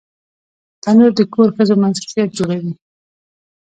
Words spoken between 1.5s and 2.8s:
ښځو مصروفیت جوړوي